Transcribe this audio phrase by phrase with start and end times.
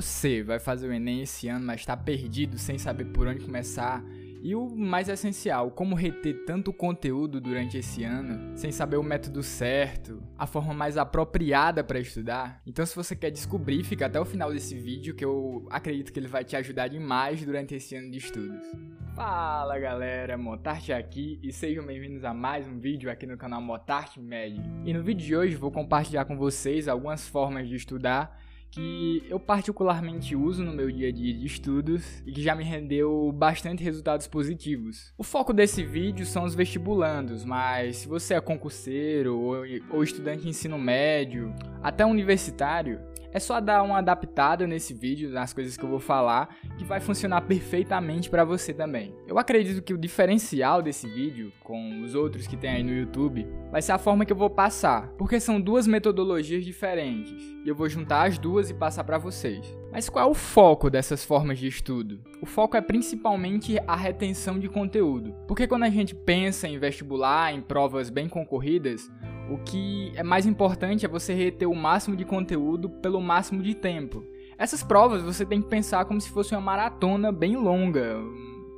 [0.00, 4.02] você vai fazer o Enem esse ano, mas está perdido sem saber por onde começar,
[4.42, 9.42] e o mais essencial, como reter tanto conteúdo durante esse ano, sem saber o método
[9.42, 12.62] certo, a forma mais apropriada para estudar.
[12.66, 16.18] Então, se você quer descobrir, fica até o final desse vídeo que eu acredito que
[16.18, 18.66] ele vai te ajudar demais durante esse ano de estudos.
[19.14, 24.18] Fala galera, Motarte aqui e sejam bem-vindos a mais um vídeo aqui no canal Motarte
[24.18, 24.58] Med.
[24.86, 29.40] E no vídeo de hoje vou compartilhar com vocês algumas formas de estudar que eu
[29.40, 33.82] particularmente uso no meu dia a dia de estudos e que já me rendeu bastante
[33.82, 35.12] resultados positivos.
[35.18, 39.56] O foco desse vídeo são os vestibulandos, mas se você é concurseiro ou,
[39.90, 41.52] ou estudante de ensino médio,
[41.82, 43.00] até universitário,
[43.32, 47.00] é só dar uma adaptada nesse vídeo, nas coisas que eu vou falar, que vai
[47.00, 49.14] funcionar perfeitamente para você também.
[49.26, 53.46] Eu acredito que o diferencial desse vídeo, com os outros que tem aí no YouTube,
[53.70, 57.74] vai ser a forma que eu vou passar, porque são duas metodologias diferentes, e eu
[57.74, 59.76] vou juntar as duas e passar para vocês.
[59.92, 62.20] Mas qual é o foco dessas formas de estudo?
[62.40, 67.52] O foco é principalmente a retenção de conteúdo, porque quando a gente pensa em vestibular,
[67.52, 69.10] em provas bem concorridas,
[69.50, 73.74] o que é mais importante é você reter o máximo de conteúdo pelo máximo de
[73.74, 74.24] tempo.
[74.56, 78.16] Essas provas você tem que pensar como se fosse uma maratona bem longa,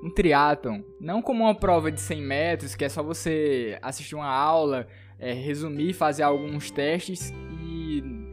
[0.03, 0.81] um triatlon.
[0.98, 4.87] Não como uma prova de 100 metros, que é só você assistir uma aula,
[5.19, 7.33] é, resumir, fazer alguns testes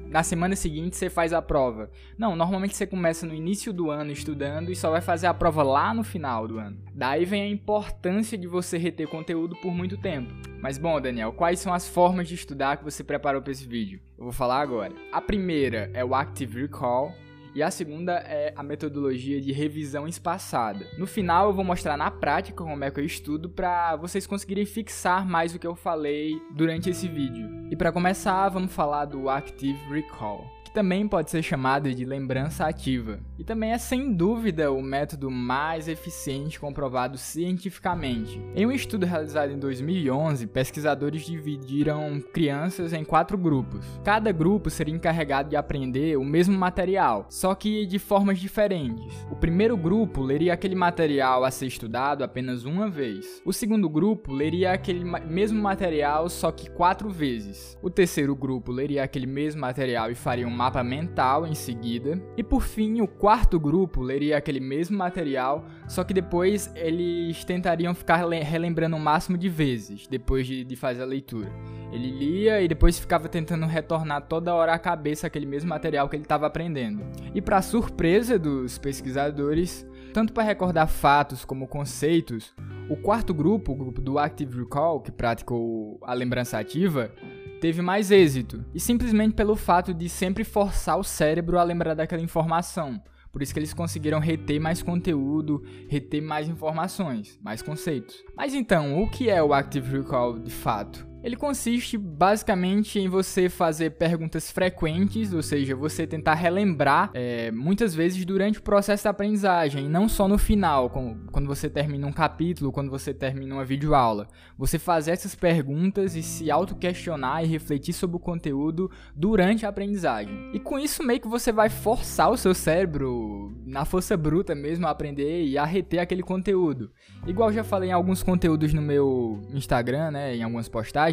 [0.09, 1.91] na semana seguinte você faz a prova.
[2.17, 5.61] Não, normalmente você começa no início do ano estudando e só vai fazer a prova
[5.61, 6.77] lá no final do ano.
[6.93, 10.33] Daí vem a importância de você reter conteúdo por muito tempo.
[10.61, 13.99] Mas bom, Daniel, quais são as formas de estudar que você preparou para esse vídeo?
[14.17, 14.93] Eu vou falar agora.
[15.11, 17.13] A primeira é o Active Recall,
[17.53, 20.85] e a segunda é a metodologia de revisão espaçada.
[20.97, 24.65] No final eu vou mostrar na prática como é que eu estudo para vocês conseguirem
[24.65, 27.49] fixar mais o que eu falei durante esse vídeo.
[27.71, 32.67] E para começar, vamos falar do Active Recall que também pode ser chamado de lembrança
[32.67, 33.19] ativa.
[33.39, 38.39] E também é sem dúvida o método mais eficiente comprovado cientificamente.
[38.55, 43.83] Em um estudo realizado em 2011, pesquisadores dividiram crianças em quatro grupos.
[44.03, 49.25] Cada grupo seria encarregado de aprender o mesmo material, só que de formas diferentes.
[49.31, 53.41] O primeiro grupo leria aquele material a ser estudado apenas uma vez.
[53.43, 57.77] O segundo grupo leria aquele mesmo material, só que quatro vezes.
[57.81, 62.21] O terceiro grupo leria aquele mesmo material e faria um mapa mental em seguida.
[62.35, 67.95] E por fim, o quarto grupo leria aquele mesmo material, só que depois eles tentariam
[67.95, 71.49] ficar relembrando o máximo de vezes depois de, de fazer a leitura.
[71.93, 76.17] Ele lia e depois ficava tentando retornar toda hora à cabeça aquele mesmo material que
[76.17, 77.03] ele estava aprendendo.
[77.33, 82.53] E para surpresa dos pesquisadores, tanto para recordar fatos como conceitos,
[82.89, 87.13] o quarto grupo, o grupo do Active Recall, que praticou a lembrança ativa,
[87.59, 92.21] teve mais êxito, e simplesmente pelo fato de sempre forçar o cérebro a lembrar daquela
[92.21, 93.01] informação.
[93.31, 98.23] Por isso que eles conseguiram reter mais conteúdo, reter mais informações, mais conceitos.
[98.35, 101.08] Mas então, o que é o Active Recall de fato?
[101.21, 107.93] Ele consiste basicamente em você fazer perguntas frequentes, ou seja, você tentar relembrar é, muitas
[107.93, 112.71] vezes durante o processo da aprendizagem, não só no final, quando você termina um capítulo,
[112.71, 114.27] quando você termina uma videoaula.
[114.57, 120.51] Você fazer essas perguntas e se auto-questionar e refletir sobre o conteúdo durante a aprendizagem.
[120.53, 124.87] E com isso, meio que você vai forçar o seu cérebro, na força bruta mesmo,
[124.87, 126.91] a aprender e a reter aquele conteúdo.
[127.27, 131.08] Igual já falei em alguns conteúdos no meu Instagram, né, em algumas postagens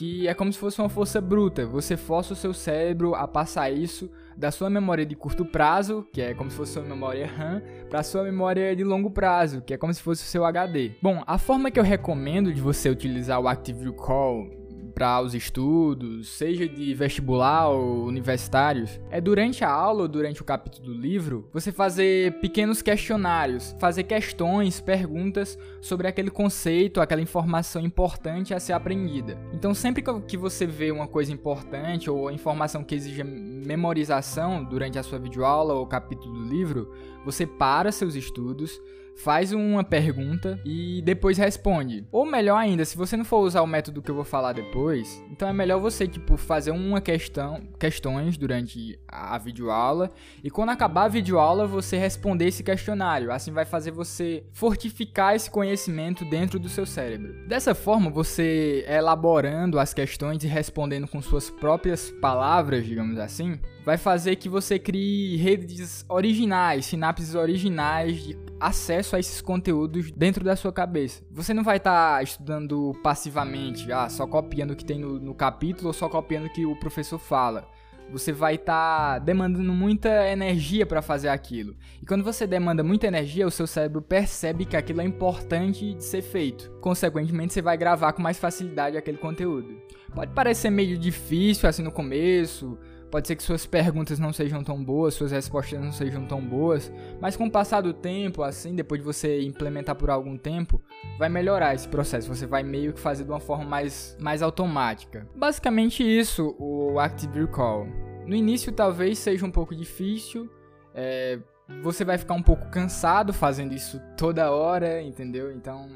[0.00, 1.66] que é como se fosse uma força bruta.
[1.66, 6.22] Você força o seu cérebro a passar isso da sua memória de curto prazo, que
[6.22, 7.60] é como se fosse sua memória RAM,
[7.90, 10.92] para sua memória de longo prazo, que é como se fosse o seu HD.
[11.02, 14.59] Bom, a forma que eu recomendo de você utilizar o Active Recall
[14.90, 20.44] para os estudos, seja de vestibular ou universitários, é durante a aula ou durante o
[20.44, 27.82] capítulo do livro, você fazer pequenos questionários, fazer questões, perguntas sobre aquele conceito, aquela informação
[27.82, 29.38] importante a ser aprendida.
[29.52, 35.02] Então, sempre que você vê uma coisa importante ou informação que exija memorização durante a
[35.02, 36.92] sua videoaula ou capítulo do livro,
[37.24, 38.80] você para seus estudos,
[39.16, 42.06] faz uma pergunta e depois responde.
[42.10, 45.22] Ou melhor ainda, se você não for usar o método que eu vou falar depois,
[45.30, 50.10] então é melhor você tipo fazer uma questão, questões durante a videoaula
[50.42, 53.32] e quando acabar a videoaula você responder esse questionário.
[53.32, 57.46] Assim vai fazer você fortificar esse conhecimento dentro do seu cérebro.
[57.46, 63.96] Dessa forma, você elaborando as questões e respondendo com suas próprias palavras, digamos assim, vai
[63.96, 70.54] fazer que você crie redes originais, sinapses originais de acesso a esses conteúdos dentro da
[70.54, 71.22] sua cabeça.
[71.30, 75.34] Você não vai estar tá estudando passivamente, ah, só copiando o que tem no, no
[75.34, 77.66] capítulo ou só copiando o que o professor fala.
[78.12, 81.76] você vai estar tá demandando muita energia para fazer aquilo.
[82.02, 86.04] E quando você demanda muita energia, o seu cérebro percebe que aquilo é importante de
[86.04, 86.70] ser feito.
[86.80, 89.80] Consequentemente, você vai gravar com mais facilidade aquele conteúdo.
[90.14, 92.76] Pode parecer meio difícil assim no começo,
[93.10, 96.92] Pode ser que suas perguntas não sejam tão boas, suas respostas não sejam tão boas,
[97.20, 100.80] mas com o passar do tempo, assim, depois de você implementar por algum tempo,
[101.18, 102.28] vai melhorar esse processo.
[102.28, 105.26] Você vai meio que fazer de uma forma mais, mais automática.
[105.34, 107.86] Basicamente isso, o Active Recall.
[108.26, 110.48] No início talvez seja um pouco difícil,
[110.94, 111.40] é,
[111.82, 115.50] você vai ficar um pouco cansado fazendo isso toda hora, entendeu?
[115.50, 115.88] Então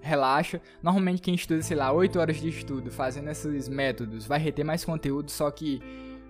[0.00, 0.60] relaxa.
[0.82, 4.84] Normalmente quem estuda, sei lá, 8 horas de estudo fazendo esses métodos vai reter mais
[4.84, 5.80] conteúdo, só que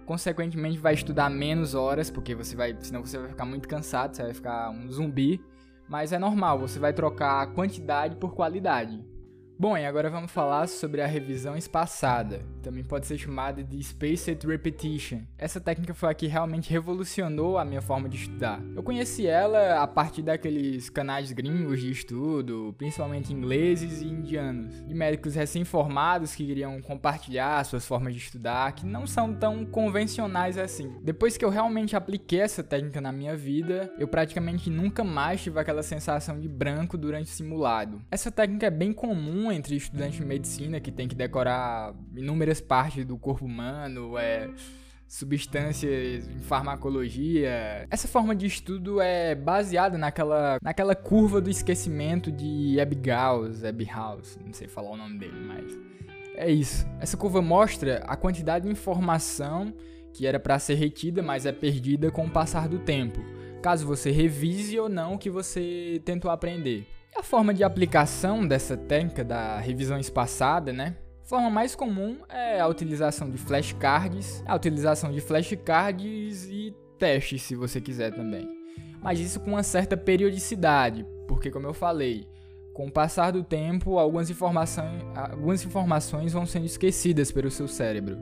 [0.09, 4.23] consequentemente vai estudar menos horas, porque você vai, senão você vai ficar muito cansado, você
[4.23, 5.39] vai ficar um zumbi.
[5.87, 9.05] Mas é normal, você vai trocar quantidade por qualidade.
[9.61, 14.47] Bom, e agora vamos falar sobre a revisão espaçada, também pode ser chamada de Spaced
[14.47, 15.23] Repetition.
[15.37, 18.63] Essa técnica foi a que realmente revolucionou a minha forma de estudar.
[18.77, 24.95] Eu conheci ela a partir daqueles canais gringos de estudo, principalmente ingleses e indianos, de
[24.95, 30.95] médicos recém-formados que queriam compartilhar suas formas de estudar, que não são tão convencionais assim.
[31.03, 35.59] Depois que eu realmente apliquei essa técnica na minha vida, eu praticamente nunca mais tive
[35.59, 38.01] aquela sensação de branco durante o simulado.
[38.09, 43.05] Essa técnica é bem comum entre estudantes de medicina que tem que decorar inúmeras partes
[43.05, 44.51] do corpo humano, é
[45.09, 47.87] substâncias em farmacologia.
[47.91, 54.53] Essa forma de estudo é baseada naquela, naquela curva do esquecimento de Ebbinghaus, Ebbinghaus, não
[54.53, 55.79] sei falar o nome dele, mas
[56.37, 56.87] é isso.
[57.01, 59.75] Essa curva mostra a quantidade de informação
[60.13, 63.21] que era para ser retida, mas é perdida com o passar do tempo,
[63.63, 66.87] caso você revise ou não o que você tentou aprender.
[67.19, 70.95] A forma de aplicação dessa técnica da revisão espaçada, né?
[71.25, 77.57] Forma mais comum é a utilização de flashcards, a utilização de flashcards e testes, se
[77.57, 78.49] você quiser também.
[79.03, 82.29] Mas isso com uma certa periodicidade, porque como eu falei,
[82.73, 84.31] com o passar do tempo, algumas
[85.17, 88.17] algumas informações vão sendo esquecidas pelo seu cérebro.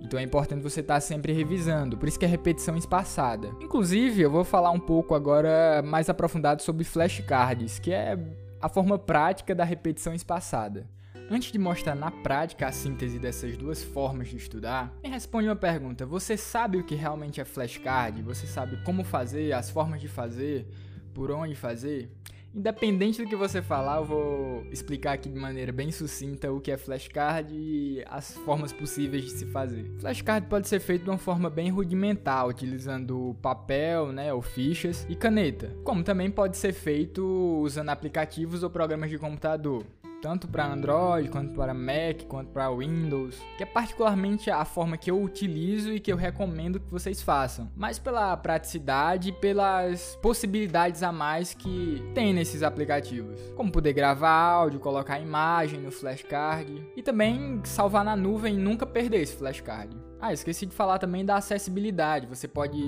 [0.00, 3.50] Então é importante você estar tá sempre revisando, por isso que é repetição espaçada.
[3.60, 8.18] Inclusive, eu vou falar um pouco agora mais aprofundado sobre flashcards, que é
[8.60, 10.88] a forma prática da repetição espaçada.
[11.32, 15.54] Antes de mostrar na prática a síntese dessas duas formas de estudar, me responde uma
[15.54, 18.20] pergunta: você sabe o que realmente é flashcard?
[18.22, 20.66] Você sabe como fazer, as formas de fazer,
[21.14, 22.10] por onde fazer?
[22.52, 26.72] Independente do que você falar, eu vou explicar aqui de maneira bem sucinta o que
[26.72, 29.88] é flashcard e as formas possíveis de se fazer.
[30.00, 35.14] Flashcard pode ser feito de uma forma bem rudimentar, utilizando papel, né, ou fichas e
[35.14, 37.24] caneta, como também pode ser feito
[37.62, 39.84] usando aplicativos ou programas de computador
[40.20, 45.10] tanto para Android, quanto para Mac, quanto para Windows, que é particularmente a forma que
[45.10, 51.02] eu utilizo e que eu recomendo que vocês façam, mas pela praticidade e pelas possibilidades
[51.02, 57.02] a mais que tem nesses aplicativos, como poder gravar áudio, colocar imagem no flashcard e
[57.02, 59.96] também salvar na nuvem e nunca perder esse flashcard.
[60.20, 62.78] Ah, esqueci de falar também da acessibilidade, você pode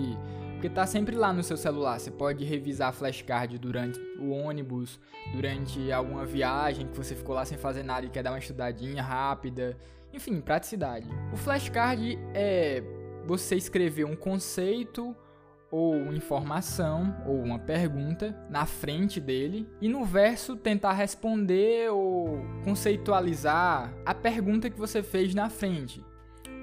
[0.62, 1.98] porque tá sempre lá no seu celular.
[1.98, 5.00] Você pode revisar a flashcard durante o ônibus,
[5.34, 9.02] durante alguma viagem que você ficou lá sem fazer nada e quer dar uma estudadinha
[9.02, 9.76] rápida.
[10.12, 11.08] Enfim, praticidade.
[11.32, 12.80] O flashcard é
[13.26, 15.16] você escrever um conceito
[15.68, 23.92] ou informação ou uma pergunta na frente dele e no verso tentar responder ou conceitualizar
[24.06, 26.04] a pergunta que você fez na frente.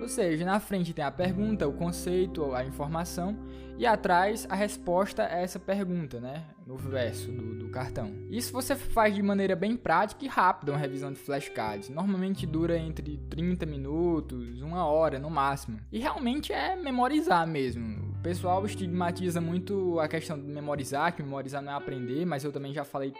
[0.01, 3.37] Ou seja, na frente tem a pergunta, o conceito, a informação
[3.77, 6.43] e atrás a resposta a essa pergunta, né?
[6.65, 8.13] No verso do, do, cartão.
[8.29, 11.89] Isso você faz de maneira bem prática e rápida, uma revisão de flashcards.
[11.89, 15.79] Normalmente dura entre 30 minutos, uma hora no máximo.
[15.91, 18.13] E realmente é memorizar mesmo.
[18.19, 22.51] O pessoal estigmatiza muito a questão de memorizar, que memorizar não é aprender, mas eu
[22.51, 23.13] também já falei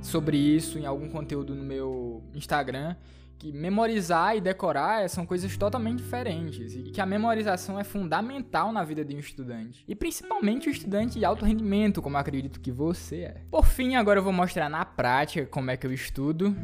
[0.00, 2.96] sobre isso em algum conteúdo no meu Instagram
[3.38, 8.82] que memorizar e decorar são coisas totalmente diferentes e que a memorização é fundamental na
[8.82, 9.84] vida de um estudante.
[9.86, 13.42] E principalmente o estudante de alto rendimento, como acredito que você é.
[13.50, 16.54] Por fim, agora eu vou mostrar na prática como é que eu estudo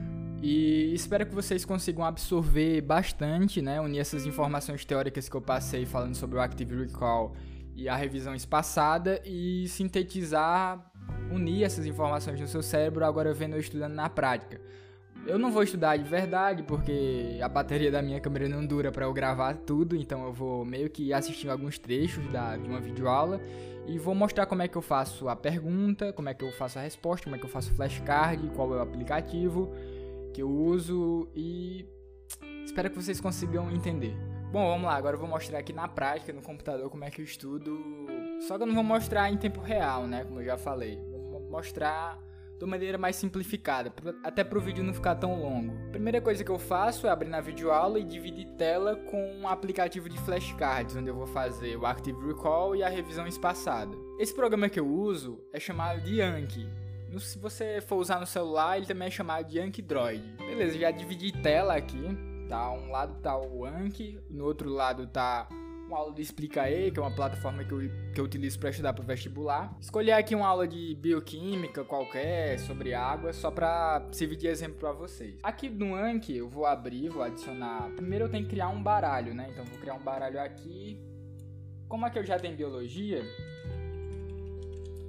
[0.42, 5.86] e espero que vocês consigam absorver bastante, né, unir essas informações teóricas que eu passei
[5.86, 7.34] falando sobre o Active Recall
[7.74, 10.92] e a revisão espaçada e sintetizar,
[11.30, 14.60] unir essas informações no seu cérebro agora vendo eu estudando na prática.
[15.26, 19.06] Eu não vou estudar de verdade, porque a bateria da minha câmera não dura para
[19.06, 23.40] eu gravar tudo, então eu vou meio que assistir alguns trechos da, de uma videoaula
[23.86, 26.78] e vou mostrar como é que eu faço a pergunta, como é que eu faço
[26.78, 29.72] a resposta, como é que eu faço o flashcard, qual é o aplicativo
[30.34, 31.86] que eu uso e
[32.64, 34.14] espero que vocês consigam entender.
[34.52, 37.20] Bom, vamos lá, agora eu vou mostrar aqui na prática, no computador, como é que
[37.20, 37.78] eu estudo.
[38.46, 40.24] Só que eu não vou mostrar em tempo real, né?
[40.24, 40.96] Como eu já falei.
[41.30, 42.18] Vou mostrar
[42.58, 43.92] de maneira mais simplificada,
[44.22, 45.74] até para o vídeo não ficar tão longo.
[45.88, 49.48] A primeira coisa que eu faço é abrir na videoaula e dividir tela com um
[49.48, 53.96] aplicativo de flashcards, onde eu vou fazer o Active Recall e a revisão espaçada.
[54.18, 56.68] Esse programa que eu uso é chamado de Anki.
[57.18, 60.22] Se você for usar no celular, ele também é chamado de Anki Droid.
[60.38, 62.70] Beleza, já dividi tela aqui Tá?
[62.70, 65.48] Um lado tá o Anki, no outro lado tá
[65.86, 67.80] uma aula do Explica aí, que é uma plataforma que eu,
[68.12, 69.76] que eu utilizo para estudar para o vestibular.
[69.80, 74.92] Escolhi aqui uma aula de bioquímica qualquer, sobre água, só para servir de exemplo para
[74.92, 75.38] vocês.
[75.42, 77.90] Aqui no Anki eu vou abrir, vou adicionar...
[77.96, 79.48] Primeiro eu tenho que criar um baralho, né?
[79.50, 80.98] Então vou criar um baralho aqui.
[81.88, 83.22] Como aqui eu já tenho biologia,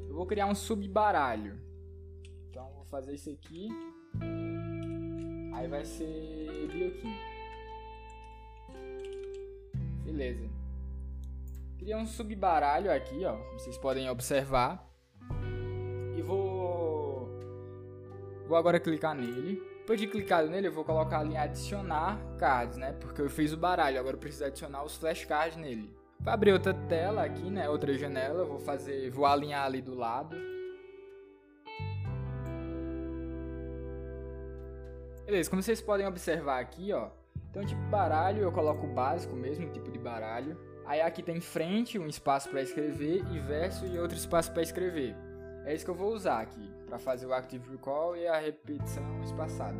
[0.07, 1.57] eu vou criar um subbaralho.
[2.49, 3.69] Então vou fazer isso aqui.
[5.53, 7.35] Aí vai ser bioquímica.
[10.03, 10.64] Beleza.
[11.85, 13.37] Cria um subbaralho aqui, ó.
[13.37, 14.91] Como vocês podem observar.
[16.17, 17.29] E vou...
[18.47, 19.61] Vou agora clicar nele.
[19.81, 22.93] Depois de clicado nele, eu vou colocar ali adicionar cards, né?
[22.93, 25.95] Porque eu fiz o baralho, agora eu preciso adicionar os flashcards nele.
[26.19, 27.69] Vou abrir outra tela aqui, né?
[27.69, 30.35] Outra janela, vou fazer, vou alinhar ali do lado.
[35.23, 37.11] Beleza, como vocês podem observar aqui, ó.
[37.51, 40.57] Então, tipo baralho, eu coloco o básico mesmo, tipo de baralho.
[40.85, 45.15] Aí aqui tem frente, um espaço para escrever, e verso e outro espaço para escrever.
[45.65, 49.03] É isso que eu vou usar aqui, para fazer o Active Recall e a repetição
[49.23, 49.77] espaçada.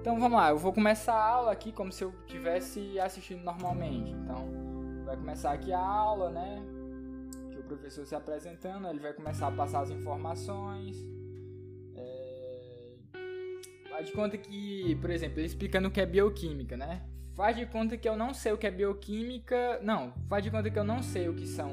[0.00, 4.12] Então vamos lá, eu vou começar a aula aqui como se eu estivesse assistindo normalmente.
[4.12, 4.48] Então,
[5.04, 6.62] vai começar aqui a aula, né?
[7.50, 10.96] Que o professor se apresentando, ele vai começar a passar as informações.
[13.90, 17.02] Faz de conta que, por exemplo, ele explicando o que é bioquímica, né?
[17.36, 19.78] Faz de conta que eu não sei o que é bioquímica.
[19.82, 21.70] Não, faz de conta que eu não sei o que são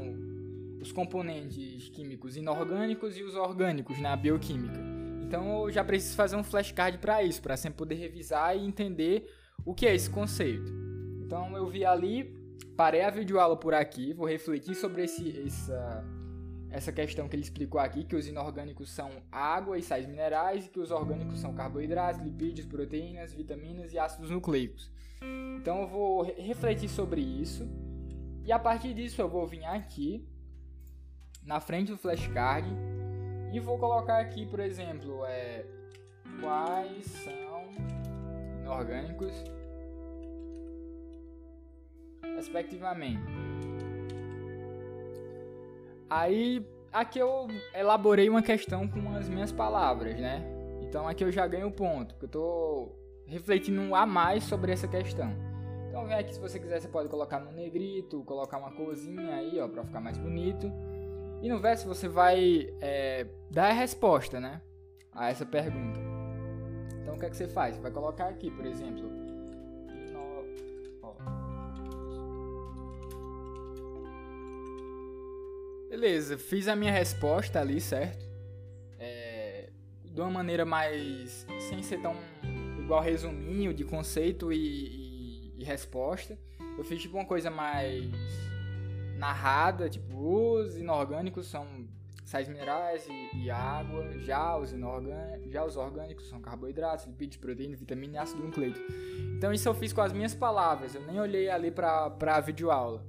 [0.82, 4.78] os componentes químicos inorgânicos e os orgânicos na bioquímica.
[5.26, 9.26] Então eu já preciso fazer um flashcard para isso, para sempre poder revisar e entender
[9.66, 10.70] o que é esse conceito.
[11.26, 12.36] Então eu vi ali,
[12.76, 16.04] parei a videoaula por aqui, vou refletir sobre esse, essa,
[16.74, 20.70] essa questão que ele explicou aqui, que os inorgânicos são água e sais minerais, e
[20.70, 24.92] que os orgânicos são carboidratos, lipídios, proteínas, vitaminas e ácidos nucleicos.
[25.56, 27.70] Então eu vou refletir sobre isso,
[28.44, 30.28] e a partir disso eu vou vir aqui,
[31.44, 32.68] na frente do flashcard,
[33.54, 35.68] e vou colocar aqui, por exemplo, é,
[36.42, 37.70] quais são
[38.64, 39.32] inorgânicos,
[42.36, 43.22] respectivamente.
[46.14, 50.46] Aí aqui eu elaborei uma questão com as minhas palavras, né?
[50.84, 52.92] Então aqui eu já ganho ponto, porque eu tô
[53.26, 55.34] refletindo a mais sobre essa questão.
[55.90, 59.60] Então vem aqui se você quiser, você pode colocar no negrito, colocar uma corzinha aí,
[59.60, 60.72] ó, pra ficar mais bonito.
[61.42, 64.62] E no verso você vai é, dar a resposta, né?
[65.12, 66.00] A essa pergunta.
[67.02, 67.76] Então o que é que você faz?
[67.76, 69.10] Você vai colocar aqui, por exemplo,
[76.04, 78.30] Beleza, fiz a minha resposta ali, certo?
[79.00, 79.70] É,
[80.04, 81.48] de uma maneira mais.
[81.70, 82.14] sem ser tão
[82.78, 86.38] igual resuminho de conceito e, e, e resposta.
[86.78, 88.12] Eu fiz tipo uma coisa mais
[89.18, 91.66] narrada, tipo, os inorgânicos são
[92.26, 94.72] sais minerais e, e água, já os,
[95.50, 98.80] já os orgânicos são carboidratos, lipídios, proteínas, vitamina e ácido nucleico.
[99.38, 103.06] Então isso eu fiz com as minhas palavras, eu nem olhei ali para a videoaula.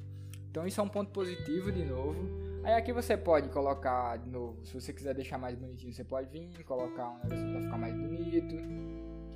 [0.49, 2.44] Então isso é um ponto positivo de novo.
[2.65, 6.31] Aí aqui você pode colocar de novo, se você quiser deixar mais bonitinho, você pode
[6.31, 8.57] vir colocar um negócio pra ficar mais bonito,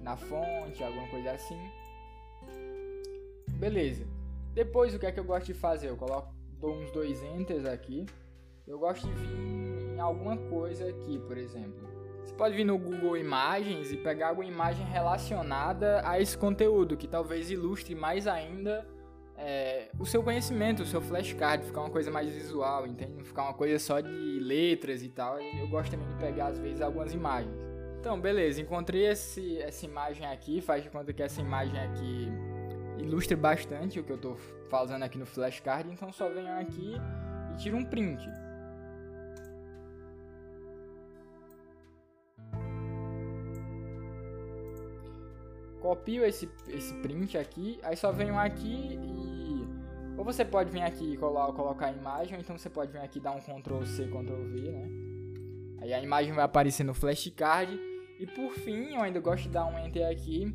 [0.03, 1.61] na fonte, alguma coisa assim.
[3.51, 4.07] Beleza.
[4.55, 5.91] Depois o que é que eu gosto de fazer?
[5.91, 8.07] Eu coloco, dou uns dois enters aqui.
[8.67, 11.87] Eu gosto de vir em alguma coisa aqui, por exemplo.
[12.25, 17.07] Você pode vir no Google Imagens e pegar alguma imagem relacionada a esse conteúdo, que
[17.07, 18.87] talvez ilustre mais ainda
[19.39, 23.13] é, o seu conhecimento, o seu flashcard, ficar uma coisa mais visual, entende?
[23.13, 25.41] Não ficar uma coisa só de letras e tal.
[25.41, 27.55] Eu gosto também de pegar, às vezes, algumas imagens.
[28.01, 32.29] Então, beleza, encontrei esse, essa imagem aqui, faz de conta que essa imagem aqui
[32.99, 34.37] ilustra bastante o que eu estou
[34.69, 36.95] fazendo aqui no flashcard, então só venho aqui
[37.53, 38.29] e tiro um print.
[45.81, 49.28] copio esse, esse print aqui, aí só venho aqui e...
[50.19, 52.99] Ou você pode vir aqui e colo colocar a imagem, ou então você pode vir
[52.99, 54.89] aqui dar um Ctrl C, Ctrl V, né?
[55.81, 57.79] Aí a imagem vai aparecer no flashcard.
[58.19, 60.53] E por fim, eu ainda gosto de dar um Enter aqui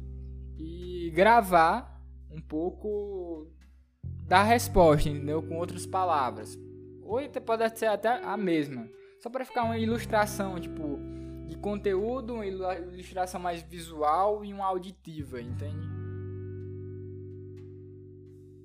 [0.57, 1.97] e gravar
[2.29, 3.47] um pouco
[4.27, 5.41] dar a resposta, entendeu?
[5.41, 6.59] Com outras palavras.
[7.01, 8.89] Ou pode ser até a mesma.
[9.21, 10.99] Só para ficar uma ilustração, tipo,
[11.47, 15.92] de conteúdo, uma ilustração mais visual e uma auditiva, entende?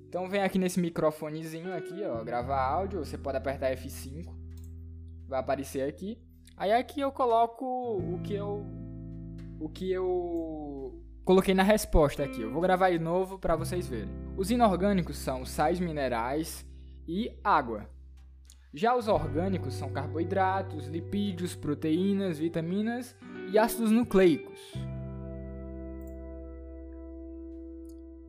[0.09, 4.25] Então vem aqui nesse microfonezinho aqui, ó, gravar áudio, você pode apertar F5,
[5.27, 6.17] vai aparecer aqui.
[6.57, 8.65] Aí aqui eu coloco o que eu
[9.59, 12.41] o que eu coloquei na resposta aqui.
[12.41, 14.09] Eu vou gravar de novo para vocês verem.
[14.35, 16.65] Os inorgânicos são sais minerais
[17.07, 17.87] e água.
[18.73, 23.15] Já os orgânicos são carboidratos, lipídios, proteínas, vitaminas
[23.51, 24.59] e ácidos nucleicos.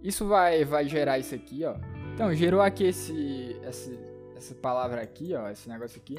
[0.03, 1.75] Isso vai, vai gerar isso aqui, ó.
[2.15, 3.99] Então, gerou aqui esse, esse,
[4.37, 6.17] essa palavra aqui, ó, esse negócio aqui,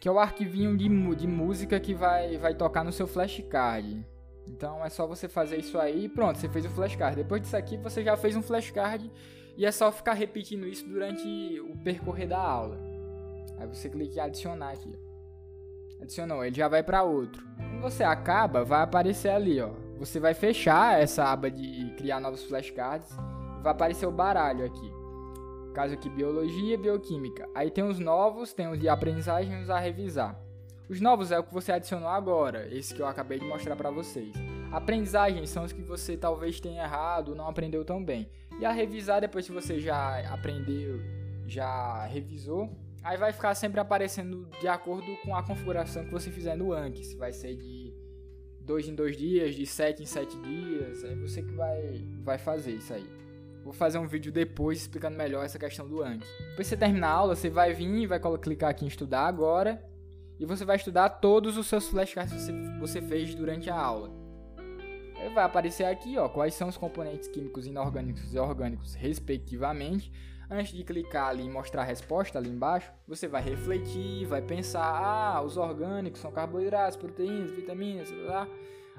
[0.00, 4.06] que é o arquivinho de, de música que vai, vai tocar no seu flashcard.
[4.46, 7.16] Então é só você fazer isso aí e pronto, você fez o flashcard.
[7.16, 9.10] Depois disso aqui, você já fez um flashcard
[9.56, 11.26] e é só ficar repetindo isso durante
[11.60, 12.78] o percorrer da aula.
[13.58, 14.92] Aí você clica em adicionar aqui.
[16.02, 17.42] Adicionou, ele já vai para outro.
[17.56, 22.44] Quando você acaba, vai aparecer ali, ó você vai fechar essa aba de criar novos
[22.44, 23.10] flashcards
[23.58, 24.92] e vai aparecer o baralho aqui.
[25.74, 27.48] Caso aqui biologia e bioquímica.
[27.54, 30.38] Aí tem os novos, tem os de aprendizagem e os a revisar.
[30.88, 33.90] Os novos é o que você adicionou agora, esse que eu acabei de mostrar para
[33.90, 34.34] vocês.
[34.70, 38.28] Aprendizagem são os que você talvez tenha errado, não aprendeu tão bem.
[38.60, 41.00] E a revisar depois que você já aprendeu,
[41.46, 42.70] já revisou,
[43.02, 47.04] aí vai ficar sempre aparecendo de acordo com a configuração que você fizer no Anki,
[47.04, 47.83] se vai ser de
[48.64, 51.04] dois em dois dias, de sete em sete dias.
[51.04, 53.06] É você que vai, vai fazer isso aí.
[53.62, 56.26] Vou fazer um vídeo depois explicando melhor essa questão do Anki.
[56.38, 59.26] Depois que você terminar a aula, você vai vir e vai clicar aqui em estudar
[59.26, 59.82] agora.
[60.38, 64.10] E você vai estudar todos os seus flashcards que você, você fez durante a aula.
[65.16, 70.12] Aí vai aparecer aqui, ó, quais são os componentes químicos inorgânicos e orgânicos, respectivamente.
[70.50, 74.84] Antes de clicar ali e mostrar a resposta ali embaixo, você vai refletir, vai pensar:
[74.84, 78.46] ah, os orgânicos são carboidratos, proteínas, vitaminas, blá,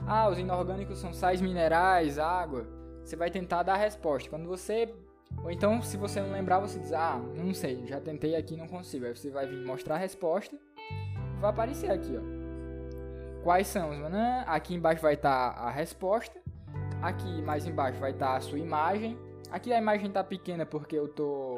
[0.07, 2.65] ah, os inorgânicos são sais minerais, água.
[3.03, 4.29] Você vai tentar dar a resposta.
[4.29, 4.93] Quando você.
[5.43, 8.67] Ou então, se você não lembrar, você diz: ah, não sei, já tentei aqui não
[8.67, 9.05] consigo.
[9.05, 10.57] Aí você vai vir mostrar a resposta.
[11.39, 13.43] Vai aparecer aqui, ó.
[13.43, 13.97] Quais são os.
[14.47, 16.39] Aqui embaixo vai estar tá a resposta.
[17.01, 19.15] Aqui mais embaixo vai estar tá a sua imagem
[19.55, 21.55] Aqui a imagem tá pequena porque eu tô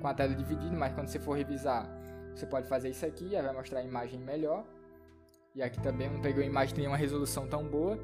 [0.00, 1.90] com a tela dividida, mas quando você for revisar,
[2.32, 4.64] você pode fazer isso aqui, aí vai mostrar a imagem melhor.
[5.52, 7.98] E aqui também não pegou a imagem tem uma resolução tão boa.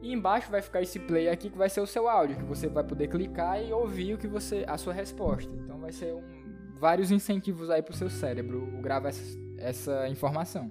[0.00, 2.66] E embaixo vai ficar esse play aqui que vai ser o seu áudio, que você
[2.66, 5.54] vai poder clicar e ouvir o que você a sua resposta.
[5.54, 10.68] Então vai ser um, vários incentivos aí pro seu cérebro gravar essa, essa informação.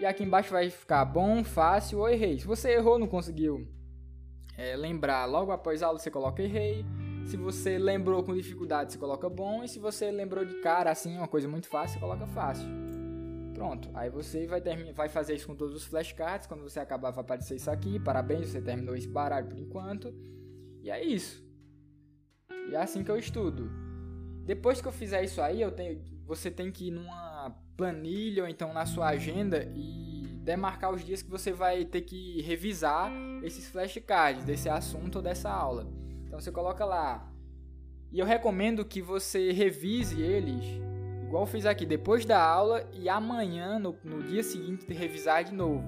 [0.00, 2.38] E aqui embaixo vai ficar bom, fácil ou errei.
[2.38, 3.68] Se você errou, não conseguiu
[4.56, 6.84] é, lembrar logo após a aula, você coloca errei.
[7.26, 9.64] Se você lembrou com dificuldade, você coloca bom.
[9.64, 12.68] E se você lembrou de cara, assim, uma coisa muito fácil, você coloca fácil.
[13.54, 14.60] Pronto, aí você vai,
[14.92, 16.46] vai fazer isso com todos os flashcards.
[16.46, 17.98] Quando você acabar, vai aparecer isso aqui.
[17.98, 20.12] Parabéns, você terminou esse baralho por enquanto.
[20.82, 21.42] E é isso.
[22.68, 23.70] E é assim que eu estudo.
[24.44, 28.48] Depois que eu fizer isso aí, eu tenho, você tem que ir numa planilha ou
[28.48, 33.10] então na sua agenda e demarcar os dias que você vai ter que revisar
[33.44, 35.86] esses flashcards desse assunto ou dessa aula.
[36.26, 37.30] Então você coloca lá.
[38.10, 40.64] E eu recomendo que você revise eles,
[41.24, 45.84] igual fiz aqui, depois da aula e amanhã, no, no dia seguinte, revisar de novo.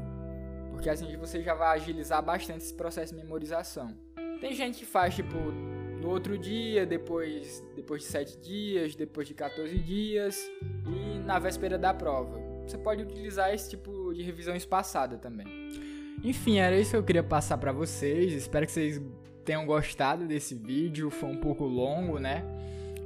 [0.70, 3.96] Porque assim você já vai agilizar bastante esse processo de memorização.
[4.40, 9.34] Tem gente que faz tipo no outro dia, depois, depois de 7 dias, depois de
[9.34, 10.50] 14 dias
[10.86, 15.65] e na véspera da prova você pode utilizar esse tipo de revisão espaçada também.
[16.22, 18.32] Enfim, era isso que eu queria passar para vocês.
[18.32, 19.00] Espero que vocês
[19.44, 21.10] tenham gostado desse vídeo.
[21.10, 22.44] Foi um pouco longo, né?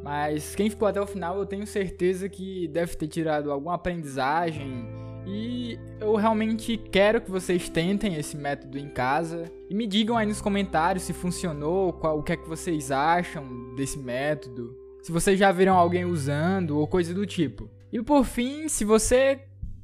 [0.03, 4.87] Mas quem ficou até o final, eu tenho certeza que deve ter tirado alguma aprendizagem.
[5.27, 9.45] E eu realmente quero que vocês tentem esse método em casa.
[9.69, 13.75] E me digam aí nos comentários se funcionou, qual, o que é que vocês acham
[13.77, 14.75] desse método.
[15.03, 17.69] Se vocês já viram alguém usando ou coisa do tipo.
[17.93, 19.41] E por fim, se você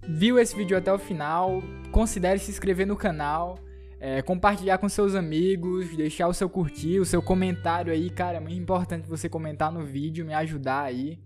[0.08, 3.58] viu esse vídeo até o final, considere se inscrever no canal,
[3.98, 8.40] é, compartilhar com seus amigos, deixar o seu curtir, o seu comentário aí, cara, é
[8.40, 11.18] muito importante você comentar no vídeo, me ajudar aí.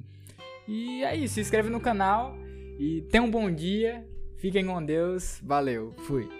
[0.66, 2.36] E é isso, se inscreve no canal
[2.78, 6.39] e tenha um bom dia, fiquem com Deus, valeu, fui.